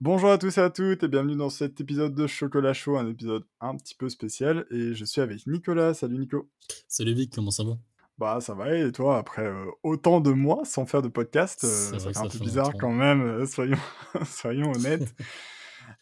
[0.00, 3.06] Bonjour à tous et à toutes et bienvenue dans cet épisode de Chocolat Chaud, un
[3.06, 5.92] épisode un petit peu spécial et je suis avec Nicolas.
[5.94, 6.48] Salut Nico.
[6.88, 7.76] Salut Vic, comment ça va?
[8.16, 11.68] Bah ça va et toi après euh, autant de mois sans faire de podcast, euh,
[11.68, 12.78] C'est ça fait un ça peu fait bizarre longtemps.
[12.78, 13.78] quand même, euh, soyons,
[14.24, 15.14] soyons honnêtes.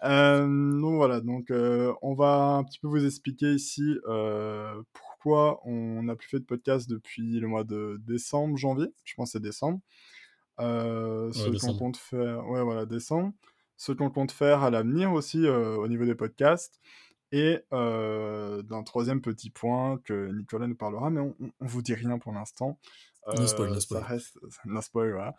[0.05, 0.46] Euh,
[0.80, 3.96] donc voilà, donc on va un petit peu vous expliquer ici
[4.93, 9.30] pourquoi on n'a plus fait de podcast depuis le mois de décembre, janvier, je pense
[9.30, 9.80] que c'est décembre.
[10.59, 13.33] Ce Ouais, qu'on compte faire, ouais voilà, décembre.
[13.79, 16.79] Ce qu'on compte faire à l'avenir aussi euh, au niveau des podcasts.
[17.31, 21.95] Et euh, d'un troisième petit point que Nicolas nous parlera, mais on, on, vous dit
[21.95, 22.79] rien pour l'instant.
[23.36, 24.03] No spoil, no Euh, ça spoil.
[24.03, 25.35] reste, no spoil, voilà.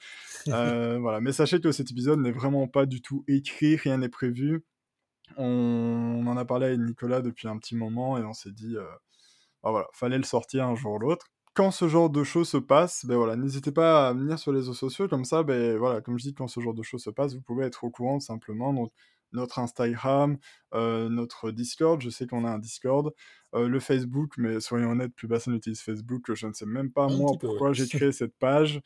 [0.48, 4.10] Euh, voilà, mais sachez que cet épisode n'est vraiment pas du tout écrit, rien n'est
[4.10, 4.64] prévu.
[5.38, 8.76] On, on en a parlé avec Nicolas depuis un petit moment et on s'est dit,
[8.76, 8.86] euh,
[9.64, 11.28] bah voilà, fallait le sortir un jour ou l'autre.
[11.54, 14.60] Quand ce genre de choses se passe, ben voilà, n'hésitez pas à venir sur les
[14.60, 17.10] réseaux sociaux, comme ça, ben voilà, comme je dis, quand ce genre de choses se
[17.10, 18.74] passe, vous pouvez être au courant simplement.
[18.74, 18.92] Donc,
[19.32, 20.38] notre Instagram,
[20.74, 23.14] euh, notre Discord, je sais qu'on a un Discord,
[23.56, 27.06] euh, le Facebook, mais soyons honnêtes, plus personne n'utilise Facebook, je ne sais même pas
[27.06, 27.38] Un moi ouais.
[27.40, 28.82] pourquoi j'ai créé cette page.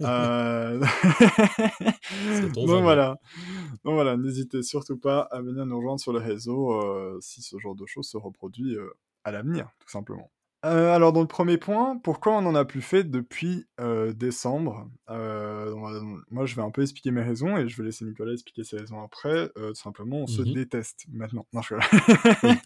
[0.00, 0.80] Euh,
[2.54, 2.82] Donc jamais.
[2.82, 3.16] voilà,
[3.84, 7.58] donc voilà, n'hésitez surtout pas à venir nous rejoindre sur les réseaux euh, si ce
[7.58, 8.76] genre de choses se reproduit
[9.24, 10.30] à l'avenir, tout simplement.
[10.64, 14.90] Euh, alors, dans le premier point, pourquoi on n'en a plus fait depuis euh, décembre?
[15.08, 16.00] Euh, on va-
[16.32, 18.76] Moi, je vais un peu expliquer mes raisons et je vais laisser Nicolas expliquer ses
[18.78, 19.50] raisons après.
[19.54, 20.54] Tout simplement, on se Mhm.
[20.54, 21.46] déteste maintenant.
[21.52, 21.80] Non, je Oui,
[22.42, 22.56] rigole.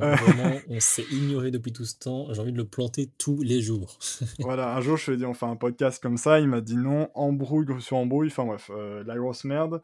[0.00, 2.32] on, vraiment, on s'est ignoré depuis tout ce temps.
[2.32, 3.98] J'ai envie de le planter tous les jours.
[4.40, 6.62] Voilà, un jour je lui ai dit on fait un podcast comme ça, il m'a
[6.62, 8.70] dit non, embrouille sur embrouille, enfin bref,
[9.06, 9.82] la grosse merde.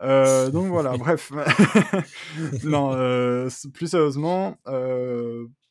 [0.00, 1.32] Donc voilà, bref.
[2.64, 4.56] non, s- plus sérieusement,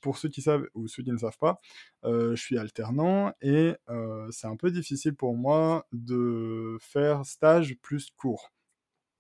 [0.02, 1.60] pour ceux qui savent ou ceux qui ne savent pas,
[2.06, 7.76] euh, je suis alternant et euh, c'est un peu difficile pour moi de faire stage
[7.82, 8.52] plus court.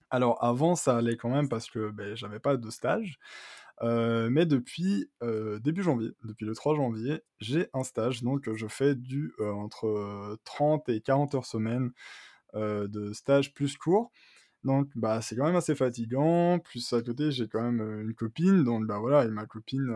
[0.09, 3.19] Alors avant ça allait quand même parce que ben, j'avais pas de stage.
[3.81, 5.09] Euh, mais depuis
[5.61, 10.37] début janvier, depuis le 3 janvier, j'ai un stage, donc je fais du entre euh,
[10.43, 11.91] 30 et 40 heures semaine
[12.55, 14.11] de stage plus court.
[14.63, 18.63] Donc bah c'est quand même assez fatigant, plus à côté j'ai quand même une copine,
[18.63, 19.95] donc bah voilà, et ma copine,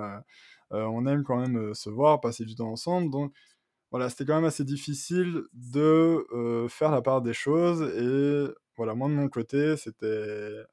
[0.77, 3.33] on aime quand même euh, se voir, passer du temps ensemble, donc
[3.91, 8.95] voilà, c'était quand même assez difficile de euh, faire la part des choses, et voilà,
[8.95, 10.63] moi de mon côté, c'était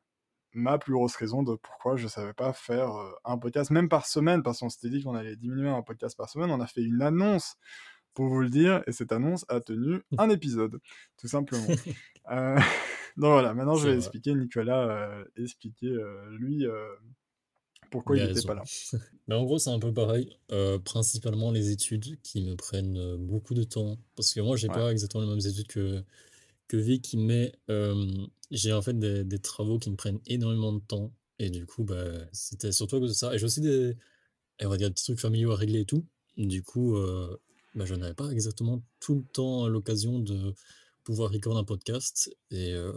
[0.53, 4.07] ma plus grosse raison de pourquoi je savais pas faire euh, un podcast, même par
[4.07, 6.51] semaine, parce qu'on s'était dit qu'on allait diminuer un podcast par semaine.
[6.51, 7.57] On a fait une annonce
[8.15, 10.81] pour vous le dire, et cette annonce a tenu un épisode,
[11.19, 11.67] tout simplement.
[12.31, 12.57] Euh,
[13.17, 13.99] donc voilà, maintenant je vais vrai.
[13.99, 16.89] expliquer, Nicolas, euh, expliquer euh, lui euh,
[17.91, 18.63] pourquoi Il n'était pas là.
[19.29, 20.37] Mais en gros, c'est un peu pareil.
[20.53, 23.99] Euh, principalement les études qui me prennent euh, beaucoup de temps.
[24.17, 26.03] Parce que moi, j'ai Ouais, pas exactement les mêmes études que,
[26.69, 28.07] que Vic, mais euh,
[28.51, 31.13] j'ai en fait des, des travaux qui me prennent énormément de temps.
[31.39, 33.35] Et du coup, bah, c'était surtout à cause de ça.
[33.35, 33.97] Et j'ai aussi des,
[34.63, 36.07] on va dire, des petits trucs familiaux à régler et tout.
[36.37, 37.37] Du coup, euh,
[37.75, 40.55] bah, je n'avais pas exactement tout le temps l'occasion de
[41.05, 42.31] pouvoir recorder un podcast.
[42.51, 42.93] Et, euh,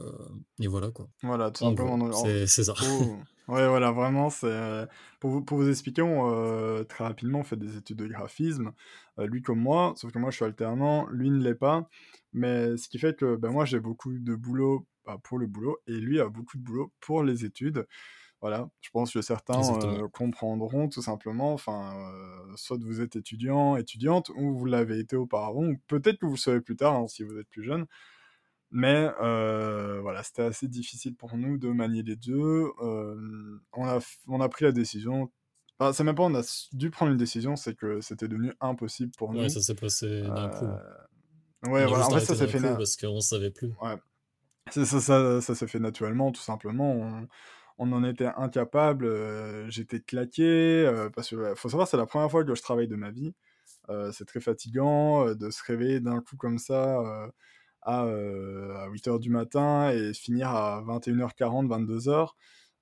[0.60, 1.08] et voilà, quoi.
[1.22, 2.12] voilà, tout En simplement.
[2.46, 2.74] c'est ça.
[2.74, 3.18] pour-
[3.50, 4.86] Ouais, voilà, vraiment, c'est euh,
[5.20, 8.72] pour vous, pour vous expliquer, on, euh, très rapidement, on fait des études de graphisme,
[9.20, 11.90] euh, lui comme moi, sauf que moi je suis alternant, lui ne l'est pas,
[12.32, 15.78] mais ce qui fait que ben, moi j'ai beaucoup de boulot bah, pour le boulot
[15.88, 17.86] et lui a beaucoup de boulot pour les études.
[18.44, 23.78] Voilà, je pense que certains euh, comprendront tout simplement, enfin, euh, soit vous êtes étudiant,
[23.78, 27.08] étudiante, ou vous l'avez été auparavant, ou peut-être que vous le serez plus tard hein,
[27.08, 27.86] si vous êtes plus jeune.
[28.70, 32.66] Mais euh, voilà, c'était assez difficile pour nous de manier les deux.
[32.82, 35.32] On, a, on a pris la décision.
[35.80, 36.42] Enfin, c'est même pas on a
[36.74, 39.50] dû prendre une décision, c'est que c'était devenu impossible pour Ouais, nous.
[39.50, 40.66] ça s'est passé d'un coup.
[41.66, 42.08] On ouais, voilà.
[42.08, 43.72] En fait, ça s'est fait, coup na- parce qu'on savait plus.
[43.82, 43.96] ouais.
[44.70, 46.92] C'est- ça, ça, ça s'est fait naturellement, tout simplement.
[46.92, 47.28] On,
[47.78, 49.06] on en était incapable.
[49.06, 50.44] euh, J'étais claqué.
[50.86, 53.12] euh, parce que euh, faut savoir, c'est la première fois que je travaille de ma
[53.12, 53.34] vie.
[53.90, 57.30] Euh, c'est très fatigant euh, de se réveiller d'un coup comme ça
[57.82, 62.30] à, euh, à 8h du matin et finir à 21h40, 22h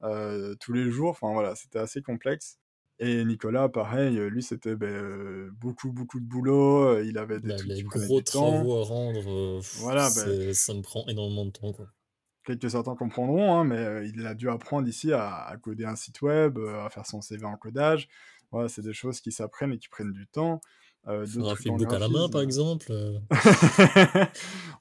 [0.03, 1.11] euh, tous les jours.
[1.11, 2.57] Enfin voilà, c'était assez complexe.
[2.99, 7.01] Et Nicolas, pareil, lui c'était ben, beaucoup, beaucoup de boulot.
[7.01, 8.51] Il avait des Là, trucs les qui prenaient gros du temps.
[8.51, 11.87] travaux à rendre, euh, Voilà, ben, ça me prend énormément de temps, quoi.
[12.43, 16.21] Quelques certains comprendront, hein, mais il a dû apprendre ici à, à coder un site
[16.21, 18.07] web, à faire son CV en codage.
[18.51, 20.59] Voilà, c'est des choses qui s'apprennent et qui prennent du temps.
[21.07, 22.87] Euh, un flipbook à la main, par exemple.
[22.91, 23.17] euh.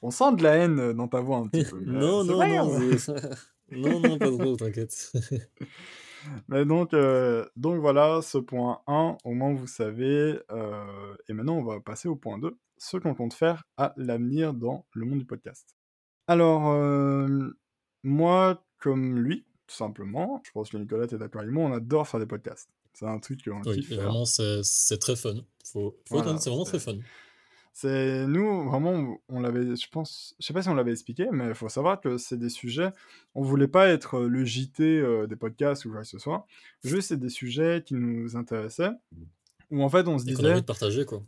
[0.02, 2.78] On sent de la haine dans ta voix un petit peu, Non, non, pas non,
[2.98, 3.12] c'est-
[3.72, 5.12] non, non, pas trop, t'inquiète.
[6.48, 10.38] Mais donc, euh, donc voilà, ce point 1, au moins vous savez.
[10.50, 14.52] euh, et maintenant, on va passer au point 2, ce qu'on compte faire à l'avenir
[14.52, 15.74] dans le monde du podcast.
[16.30, 17.26] Alors, euh,
[18.04, 22.06] moi, comme lui, tout simplement, je pense que Nicolas est d'accord avec moi, on adore
[22.06, 22.68] faire des podcasts.
[22.92, 25.34] C'est un truc qu'on Oui, kiffe vraiment, c'est très fun.
[25.64, 26.98] Faut, faut c'est vraiment très fun.
[27.72, 31.48] C'est nous vraiment, on l'avait, je pense, je sais pas si on l'avait expliqué, mais
[31.48, 32.92] il faut savoir que c'est des sujets.
[33.34, 36.46] On voulait pas être le JT des podcasts ou quoi que ce soit.
[36.84, 38.92] Juste c'est des sujets qui nous intéressaient.
[39.72, 40.42] Où en fait on se disait.
[40.42, 41.24] On avait envie de partager quoi.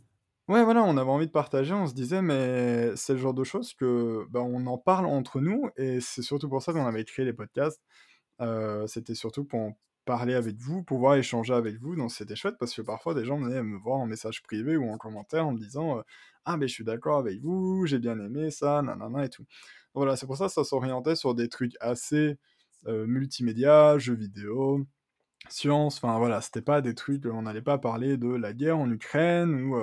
[0.49, 1.73] Ouais, voilà, on avait envie de partager.
[1.73, 5.39] On se disait, mais c'est le genre de choses que, bah, on en parle entre
[5.39, 7.81] nous, et c'est surtout pour ça qu'on avait créé les podcasts.
[8.87, 9.71] C'était surtout pour
[10.05, 13.39] parler avec vous, pouvoir échanger avec vous, donc c'était chouette parce que parfois des gens
[13.39, 16.01] venaient me voir en message privé ou en commentaire en me disant
[16.45, 19.45] ah mais je suis d'accord avec vous, j'ai bien aimé ça, nanana et tout.
[19.93, 22.37] Voilà, c'est pour ça que ça s'orientait sur des trucs assez
[22.87, 24.85] multimédia, jeux vidéo,
[25.49, 28.91] science, enfin voilà, c'était pas des trucs, on n'allait pas parler de la guerre en
[28.91, 29.77] Ukraine ou,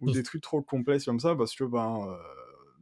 [0.00, 0.12] ou mmh.
[0.12, 2.16] des trucs trop complexes comme ça parce que ben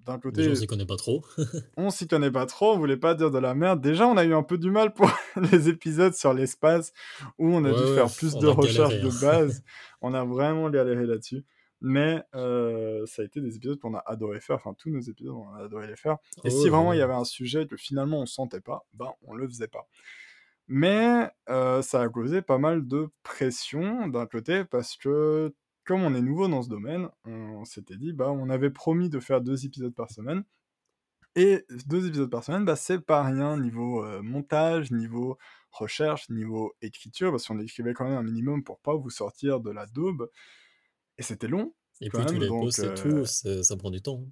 [0.04, 0.48] d'un côté.
[0.48, 1.24] on s'y connaît pas trop.
[1.76, 3.80] on s'y connaît pas trop, on voulait pas dire de la merde.
[3.80, 5.10] Déjà, on a eu un peu du mal pour
[5.52, 6.92] les épisodes sur l'espace
[7.38, 9.18] où on a dû faire plus de recherches de hein.
[9.20, 9.64] base.
[10.02, 11.44] on a vraiment galéré là-dessus.
[11.80, 14.56] Mais euh, ça a été des épisodes qu'on a adoré faire.
[14.56, 16.16] Enfin, tous nos épisodes, on a adoré les faire.
[16.42, 19.34] Et si vraiment il y avait un sujet que finalement on sentait pas, ben on
[19.34, 19.86] le faisait pas.
[20.66, 25.54] Mais euh, ça a causé pas mal de pression d'un côté parce que
[25.84, 29.20] comme on est nouveau dans ce domaine, on s'était dit, bah, on avait promis de
[29.20, 30.44] faire deux épisodes par semaine.
[31.36, 35.36] Et deux épisodes par semaine, bah, c'est pas rien niveau euh, montage, niveau
[35.70, 39.70] recherche, niveau écriture, parce qu'on écrivait quand même un minimum pour pas vous sortir de
[39.70, 40.30] la daube.
[41.18, 41.74] Et c'était long.
[42.00, 44.24] Et puis tous les posts et tout, euh, ça prend du temps.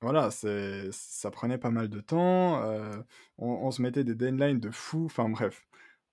[0.00, 2.62] Voilà, ça prenait pas mal de temps.
[2.64, 2.96] Euh,
[3.38, 5.04] on, on, se mettait des deadlines de fou.
[5.04, 5.64] Enfin bref,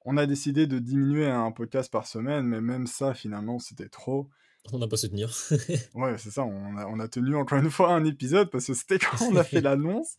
[0.05, 3.89] on a décidé de diminuer à un podcast par semaine, mais même ça, finalement, c'était
[3.89, 4.29] trop.
[4.71, 5.29] On n'a pas su tenir.
[5.95, 6.43] ouais, c'est ça.
[6.43, 9.61] On a, tenu encore une fois un épisode parce que c'était quand on a fait
[9.61, 10.15] l'annonce.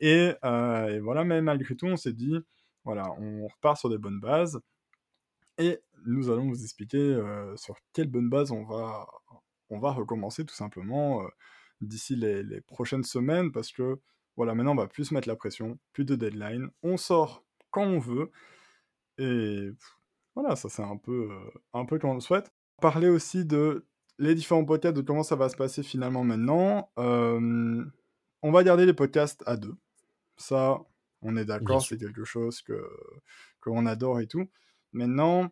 [0.00, 2.36] Et, euh, et, voilà, mais malgré tout, on s'est dit,
[2.84, 4.60] voilà, on repart sur des bonnes bases.
[5.58, 9.06] Et nous allons vous expliquer euh, sur quelle bonne base on va,
[9.70, 11.28] on va recommencer tout simplement euh,
[11.80, 14.00] d'ici les, les, prochaines semaines parce que
[14.36, 16.68] voilà, maintenant on va plus mettre la pression, plus de deadline.
[16.82, 18.30] On sort quand on veut.
[19.18, 19.70] Et
[20.34, 21.30] voilà, ça c'est un peu,
[21.72, 22.50] un peu comme on le souhaite
[22.80, 23.86] parler aussi de
[24.18, 26.90] les différents podcasts, de comment ça va se passer finalement maintenant.
[26.96, 29.74] on va garder les podcasts à deux.
[30.36, 30.78] Ça,
[31.22, 32.88] on est d'accord, c'est quelque chose que
[33.60, 34.48] qu'on adore et tout.
[34.92, 35.50] Maintenant,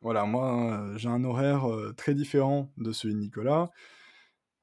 [0.00, 3.70] voilà, moi, j'ai un horaire très différent de celui de Nicolas.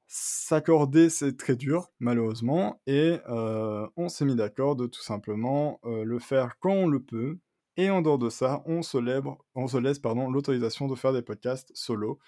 [0.08, 6.58] S'accorder, c'est très dur, malheureusement, et on s'est mis d'accord de tout simplement le faire
[6.58, 7.38] quand on le peut,
[7.76, 12.18] et en dehors de ça, on se, laisse l'autorisation de faire des podcasts solo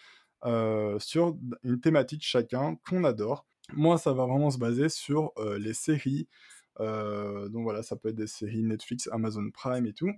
[0.45, 3.47] euh, sur une thématique chacun qu'on adore.
[3.73, 6.29] Moi, ça va vraiment se baser sur euh, les séries.
[6.81, 10.13] Euh, donc voilà, ça peut être des séries Netflix, Amazon Prime et tout.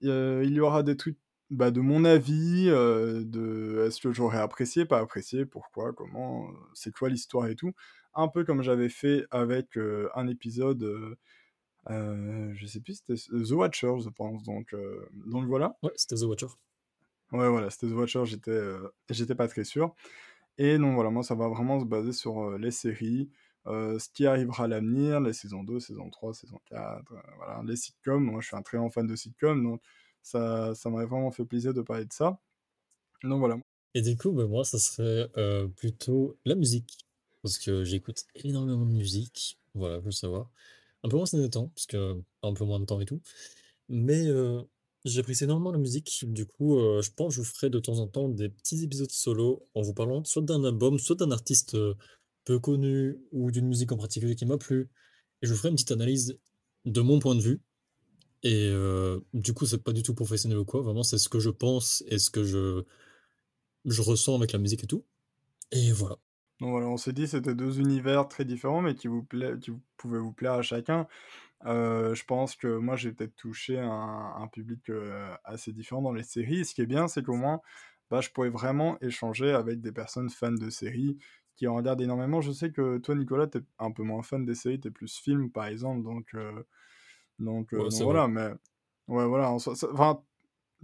[0.00, 1.18] il y aura des trucs
[1.50, 7.08] bah, de mon avis, de est-ce que j'aurais apprécié, pas apprécié, pourquoi, comment, c'est quoi
[7.08, 7.72] l'histoire et tout.
[8.14, 9.78] Un peu comme j'avais fait avec
[10.14, 11.16] un épisode
[11.90, 14.42] euh, je sais plus, c'était The Watcher, je pense.
[14.42, 15.76] Donc, euh, donc voilà.
[15.82, 16.46] Ouais, c'était The Watcher.
[17.32, 19.94] Ouais, voilà, c'était The Watcher, j'étais euh, j'étais pas très sûr.
[20.58, 23.30] Et donc voilà, moi ça va vraiment se baser sur les séries,
[23.66, 28.24] ce qui arrivera à l'avenir, les saisons 2, saison 3, saison 4, voilà, les sitcoms.
[28.24, 29.80] Moi je suis un très grand fan de sitcoms, donc
[30.22, 32.40] ça, ça m'aurait vraiment fait plaisir de parler de ça.
[33.22, 33.58] Donc voilà.
[33.94, 35.30] Et du coup, bah, moi ça serait
[35.76, 36.98] plutôt la musique.
[37.42, 40.50] Parce que j'écoute énormément de musique, voilà, faut le savoir.
[41.04, 43.20] Un peu moins ces temps, parce que un peu moins de temps et tout.
[43.88, 44.62] Mais heu,
[45.04, 46.24] j'apprécie énormément la musique.
[46.28, 49.10] Du coup, je pense que je vous ferai de temps en temps des petits épisodes
[49.10, 51.76] solo en vous parlant soit d'un album, soit d'un artiste,
[52.44, 54.88] peu connu ou d'une musique en particulier qui m'a plu
[55.42, 56.38] et je vous ferai une petite analyse
[56.86, 57.60] de mon point de vue
[58.42, 58.72] et
[59.34, 62.02] du coup, c'est pas du tout professionnel ou quoi, vraiment c'est ce que je pense
[62.08, 62.84] et ce que je
[63.84, 65.04] je ressens avec la musique et tout
[65.72, 66.18] et voilà.
[66.60, 69.26] Donc voilà, on s'est dit c'était deux univers très différents, mais qui vous
[69.60, 71.06] qui pouvaient vous plaire à chacun.
[71.66, 76.12] Euh, je pense que moi j'ai peut-être touché un, un public euh, assez différent dans
[76.12, 76.64] les séries.
[76.64, 77.60] ce qui est bien, c'est qu'au moins,
[78.10, 81.18] bah, je pourrais vraiment échanger avec des personnes fans de séries
[81.56, 82.40] qui en regardent énormément.
[82.40, 85.50] Je sais que toi, Nicolas, t'es un peu moins fan des séries, t'es plus film,
[85.50, 86.62] par exemple, donc, euh,
[87.38, 88.28] donc, voilà.
[88.28, 88.48] Mais
[89.08, 89.50] ouais, voilà.
[89.50, 90.22] Enfin,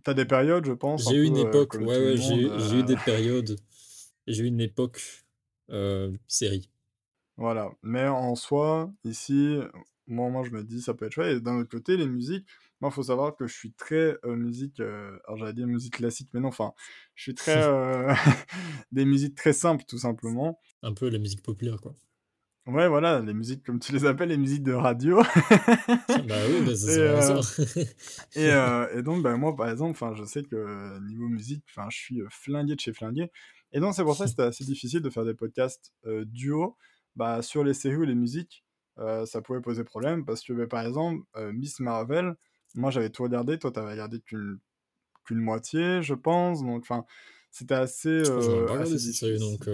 [0.03, 1.09] t'as des périodes, je pense.
[1.09, 1.75] J'ai eu une époque.
[1.75, 3.57] ouais, ouais, j'ai eu des périodes.
[4.27, 5.24] J'ai eu une époque
[6.27, 6.71] série.
[7.37, 9.59] Voilà, mais en soi, ici,
[10.07, 11.37] moi, moi je me dis ça peut être chouette.
[11.37, 12.47] Et d'un autre côté, les musiques,
[12.81, 15.95] moi, il faut savoir que je suis très euh, musique, euh, alors j'allais dire musique
[15.95, 16.75] classique, mais non, enfin,
[17.15, 17.65] je suis très
[18.93, 20.61] des musiques très simples, tout simplement.
[20.83, 21.95] Un peu la musique populaire, quoi.
[22.67, 25.19] Ouais, voilà, les musiques, comme tu les appelles, les musiques de radio.
[25.19, 27.63] bah oui, bah, et, euh, ça.
[28.35, 31.97] et, euh, et donc, bah, moi, par exemple, je sais que euh, niveau musique, je
[31.97, 33.31] suis euh, flingué de chez flingué.
[33.75, 36.77] Et donc, c'est pour ça que c'était assez difficile de faire des podcasts euh, duo
[37.17, 38.65] bah, sur les séries ou les musiques.
[38.99, 42.35] euh, ça pouvait poser problème parce que, bah, par exemple, euh, Miss Marvel,
[42.75, 43.59] moi, j'avais tout regardé.
[43.59, 44.59] Toi, t'avais regardé qu'une
[45.27, 46.63] qu'une moitié, je pense.
[46.63, 47.05] Donc, enfin,
[47.51, 49.59] c'était assez, Je crois que j'en ai euh, pas regardé assez cette série, difficile.
[49.59, 49.69] donc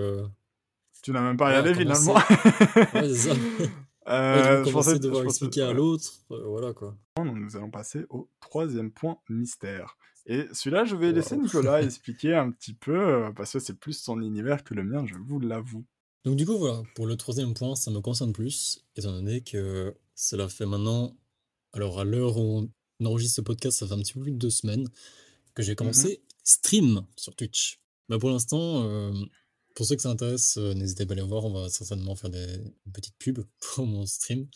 [1.03, 2.15] Tu n'as même pas regardé, finalement.
[2.15, 2.35] commencer.
[2.95, 3.35] Ouais, c'est ça.
[3.35, 3.69] Ouais,
[4.09, 6.97] Euh, je pensais, devoir expliquer à l'autre, euh, voilà quoi.
[7.23, 9.97] Nous allons passer au troisième point mystère.
[10.27, 11.37] Et celui-là, je vais laisser.
[11.37, 15.05] Nicolas expliquer un petit peu, euh, parce que c'est plus son univers que le mien,
[15.07, 15.85] je vous l'avoue.
[16.25, 19.97] Donc du coup, voilà, pour le troisième point, ça me concerne plus, étant donné que
[20.15, 21.17] cela fait maintenant,
[21.73, 22.69] alors à l'heure où
[23.01, 24.87] on enregistre ce podcast, ça fait un petit peu plus de deux semaines
[25.55, 25.77] que j'ai Mhm.
[25.77, 27.81] commencé stream sur Twitch.
[28.11, 29.13] Mais pour l'instant, euh,
[29.75, 32.29] pour ceux que ça intéresse, euh, n'hésitez pas à aller voir, on va certainement faire
[32.31, 32.59] des
[32.93, 33.43] petites pubs
[33.75, 34.47] pour mon stream.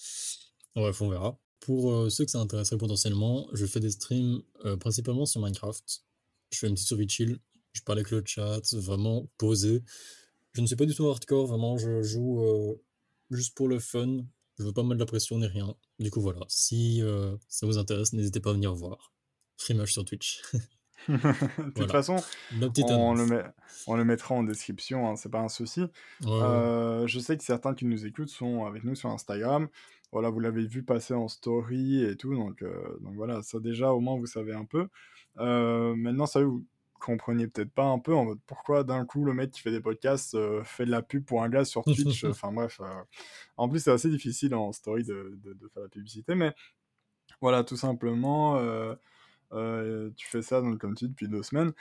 [0.75, 1.39] Bref, on verra.
[1.65, 6.03] Pour euh, ceux que ça intéresserait potentiellement, je fais des streams euh, principalement sur Minecraft.
[6.51, 7.39] Je fais une petite survie chill,
[7.73, 9.83] je parle avec le chat, vraiment posé.
[10.53, 12.75] Je ne suis pas du tout hardcore, vraiment, je joue euh,
[13.31, 14.19] juste pour le fun.
[14.59, 15.75] Je veux pas mettre de la pression ni rien.
[15.99, 19.15] Du coup, voilà, si euh, ça vous intéresse, n'hésitez pas à venir voir.
[19.57, 20.43] Frimage sur Twitch.
[21.09, 22.17] de toute Voilà, façon,
[22.53, 23.29] on le, annonce.
[23.31, 23.43] met,
[23.87, 25.81] on le mettra en description, hein, c'est pas un souci.
[26.21, 27.05] Ouais, ouais.
[27.09, 29.69] Je sais que certains qui nous écoutent sont avec nous sur Instagram.
[30.15, 33.93] Voilà, vous l'avez vu passer en story et tout, donc, euh, donc voilà, ça déjà,
[33.93, 34.89] au moins, vous savez un peu.
[35.39, 36.67] Euh, maintenant, ça vous
[37.01, 39.81] compreniez peut-être pas un peu en mode pourquoi d'un coup le mec qui fait des
[39.83, 42.25] podcasts euh, fait de la pub pour un gars sur Twitch.
[42.31, 43.03] Enfin bref, euh,
[43.59, 46.55] en plus c'est assez difficile en story de, de, de faire la publicité, mais
[47.43, 48.59] voilà, tout simplement,
[50.17, 51.73] tu fais ça donc, comme tu dis depuis deux semaines.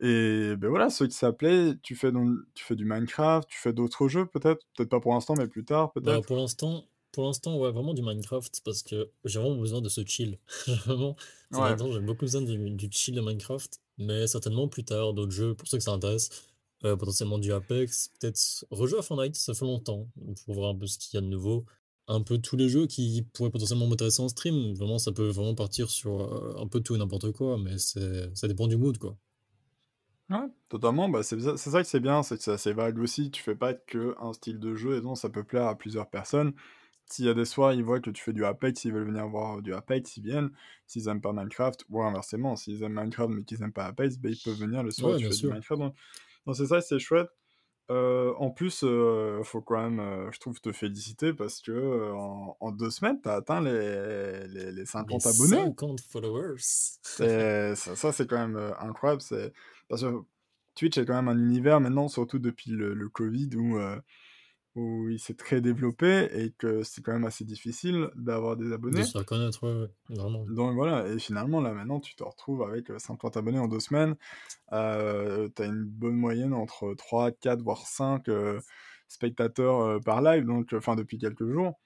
[0.00, 3.72] Et ben voilà, ceux qui s'appelaient, tu fais donc, tu fais du Minecraft, tu fais
[3.74, 6.26] d'autres jeux peut-être, peut-être pas pour l'instant, mais plus tard Bah, peut-être.
[6.26, 10.04] pour l'instant, pour l'instant, ouais, vraiment du Minecraft, parce que j'ai vraiment besoin de ce
[10.06, 10.38] chill.
[10.86, 11.16] Vraiment,
[11.52, 11.76] Ouais.
[11.92, 15.68] j'ai beaucoup besoin du, du chill de Minecraft, mais certainement plus tard, d'autres jeux, pour
[15.68, 16.30] ceux que ça intéresse,
[16.84, 20.08] euh, potentiellement du Apex, peut-être rejouer à Fortnite, ça fait longtemps,
[20.44, 21.64] pour voir un peu ce qu'il y a de nouveau,
[22.08, 25.54] un peu tous les jeux qui pourraient potentiellement m'intéresser en stream, vraiment, ça peut vraiment
[25.54, 29.16] partir sur euh, un peu tout et n'importe quoi, mais ça dépend du mood, quoi.
[30.30, 31.08] Ouais, totalement.
[31.08, 33.30] Bah, c'est ça, c'est ça que c'est bien, c'est que c'est assez vague aussi.
[33.30, 36.08] Tu fais pas que un style de jeu et donc ça peut plaire à plusieurs
[36.08, 36.52] personnes.
[37.10, 39.26] S'il y a des soirs, ils voient que tu fais du Apex, ils veulent venir
[39.28, 40.50] voir du Apex, ils viennent.
[40.86, 44.28] S'ils aiment pas Minecraft, ou inversement, s'ils aiment Minecraft mais qu'ils aiment pas Apex, bah,
[44.30, 45.50] ils peuvent venir le soir et Ouais, tu bien fais du sûr.
[45.50, 45.82] Minecraft.
[46.46, 47.28] Donc, c'est ça, c'est chouette.
[47.90, 52.14] Euh, en plus, euh, faut quand même, euh, je trouve, te féliciter parce que euh,
[52.14, 55.56] en, en deux semaines, t'as atteint les, les, les Les 50 abonnés.
[55.64, 56.54] 50 followers.
[56.58, 59.20] Ça, ça, c'est quand même incroyable.
[59.22, 59.52] C'est...
[59.88, 60.14] Parce que
[60.76, 63.76] Twitch est quand même un univers maintenant, surtout depuis le, le Covid, où,
[64.76, 68.72] où il s'est très développé et que c'est quand même assez difficile d'avoir des De
[68.74, 69.04] abonnés.
[69.04, 70.44] se faire connaître, ouais, ouais, vraiment.
[70.46, 73.80] Donc voilà, et finalement, là maintenant, tu te retrouves avec euh, 50 abonnés en deux
[73.80, 74.16] semaines.
[74.72, 78.60] Euh, tu as une bonne moyenne entre 3, 4, voire 5 euh,
[79.08, 81.80] spectateurs euh, par live, donc, enfin, depuis quelques jours.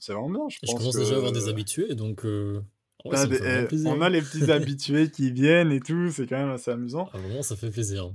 [0.00, 2.60] C'est vraiment bien, je Et je pense commence déjà à avoir des habitués, donc euh,
[3.04, 6.50] ouais, des- eh, on a les petits habitués qui viennent et tout, c'est quand même
[6.50, 7.08] assez amusant.
[7.12, 8.12] Ah, vraiment, ça fait plaisir.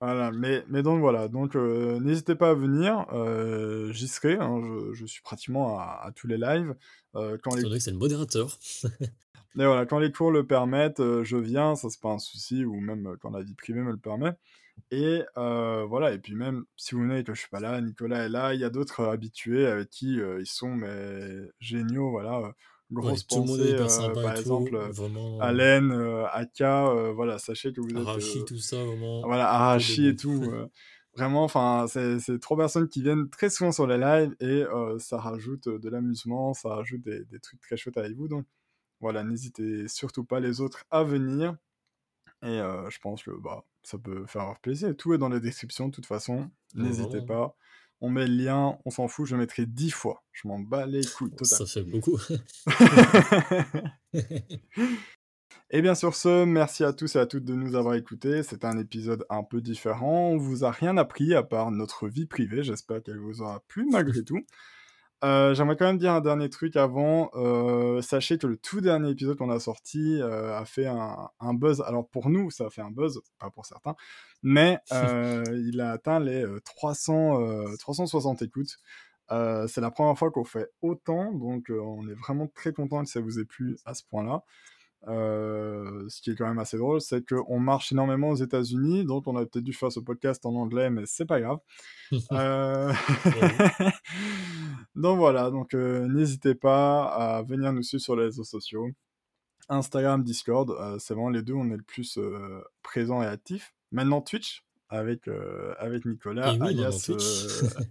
[0.00, 4.58] Voilà, mais, mais donc voilà, donc euh, n'hésitez pas à venir, euh, j'y serai, hein,
[4.62, 6.74] je, je suis pratiquement à, à tous les lives.
[7.16, 8.58] Euh, quand les que c'est le modérateur.
[9.56, 12.80] Mais voilà, quand les cours le permettent, je viens, ça c'est pas un souci, ou
[12.80, 14.32] même quand la vie privée me le permet.
[14.92, 18.24] Et voilà, et puis même si vous venez et que je suis pas là, Nicolas
[18.24, 22.54] est là, il y a d'autres habitués avec qui ils sont mais géniaux, voilà.
[22.98, 24.76] Ouais, grosse tout le monde est pensée, hyper euh, sympa par et exemple, tout.
[24.76, 25.92] euh, Vraiment, euh, Allen,
[26.32, 30.52] Aka, voilà, sachez que vous êtes Arashi, tout ça, vraiment, voilà, Arashi et tout.
[31.14, 35.18] vraiment, enfin, c'est trois personnes qui viennent très souvent sur les lives et euh, ça
[35.18, 38.28] rajoute de l'amusement, ça rajoute des, des trucs très chouettes avec vous.
[38.28, 38.46] Donc
[39.00, 41.56] voilà, n'hésitez surtout pas les autres à venir.
[42.42, 44.96] Et euh, je pense que bah, ça peut faire plaisir.
[44.96, 46.50] Tout est dans la description, de toute façon.
[46.74, 47.56] Ouais, N'hésitez pas.
[48.00, 50.24] On met le lien, on s'en fout, je mettrai 10 fois.
[50.32, 51.46] Je m'en bats les couilles, total.
[51.46, 52.18] Ça fait beaucoup.
[55.72, 58.42] Et bien sur ce, merci à tous et à toutes de nous avoir écoutés.
[58.42, 60.30] C'était un épisode un peu différent.
[60.30, 62.64] On vous a rien appris à part notre vie privée.
[62.64, 64.44] J'espère qu'elle vous aura plu malgré tout.
[65.22, 67.30] Euh, J'aimerais quand même dire un dernier truc avant.
[67.34, 71.54] Euh, sachez que le tout dernier épisode qu'on a sorti euh, a fait un, un
[71.54, 71.82] buzz.
[71.82, 73.96] Alors pour nous, ça a fait un buzz, pas pour certains,
[74.42, 78.78] mais il a atteint les euh, 300, euh, 360 écoutes.
[79.30, 83.20] C'est la première fois qu'on fait autant, donc on est vraiment très content que ça
[83.20, 84.42] vous ait plu à ce point-là.
[85.08, 89.26] Euh, ce qui est quand même assez drôle, c'est qu'on marche énormément aux États-Unis, donc
[89.26, 91.58] on a peut-être dû faire ce podcast en anglais, mais c'est pas grave.
[92.32, 92.92] euh...
[94.94, 98.88] donc voilà, donc euh, n'hésitez pas à venir nous suivre sur les réseaux sociaux.
[99.68, 102.18] Instagram, Discord, c'est vraiment les deux où on est le plus
[102.82, 103.72] présent et actif.
[103.92, 105.28] Maintenant Twitch, avec,
[105.78, 107.12] avec Nicolas, oui, alias,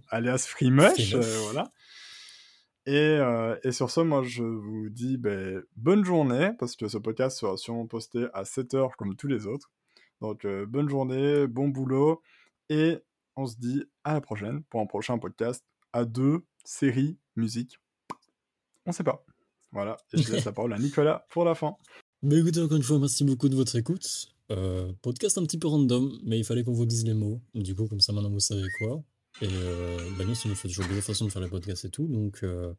[0.10, 1.72] alias Freemush, voilà.
[2.90, 6.98] Et, euh, et sur ce, moi, je vous dis ben, bonne journée, parce que ce
[6.98, 9.70] podcast sera sûrement posté à 7h comme tous les autres.
[10.20, 12.20] Donc, euh, bonne journée, bon boulot,
[12.68, 12.98] et
[13.36, 17.78] on se dit à la prochaine pour un prochain podcast à deux, série, musique.
[18.86, 19.24] On sait pas.
[19.70, 21.76] Voilà, et je laisse la parole à Nicolas pour la fin.
[22.22, 24.34] Mais écoutez, encore une fois, merci beaucoup de votre écoute.
[24.50, 27.40] Euh, podcast un petit peu random, mais il fallait qu'on vous dise les mots.
[27.54, 29.00] Du coup, comme ça, maintenant, vous savez quoi.
[29.42, 31.90] Et euh, bah nous, ça nous fait toujours des façons de faire les podcasts et
[31.90, 32.06] tout.
[32.06, 32.74] Donc, euh,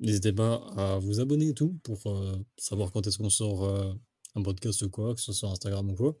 [0.00, 3.92] n'hésitez pas à vous abonner et tout pour euh, savoir quand est-ce qu'on sort euh,
[4.34, 6.16] un podcast ou quoi, que ce soit sur Instagram ou quoi.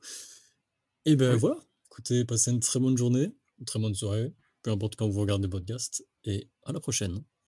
[1.06, 1.38] Et ben Oui.
[1.40, 1.58] voilà.
[1.90, 4.32] Écoutez, passez une très bonne journée, une très bonne soirée,
[4.62, 6.04] peu importe quand vous regardez le podcast.
[6.24, 7.20] Et à la prochaine.